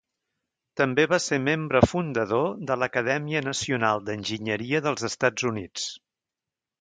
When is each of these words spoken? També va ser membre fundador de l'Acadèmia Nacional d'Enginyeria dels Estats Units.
També 0.79 1.03
va 1.09 1.17
ser 1.25 1.37
membre 1.47 1.81
fundador 1.91 2.49
de 2.71 2.77
l'Acadèmia 2.83 3.43
Nacional 3.49 4.01
d'Enginyeria 4.07 4.81
dels 4.87 5.05
Estats 5.11 5.47
Units. 5.51 5.85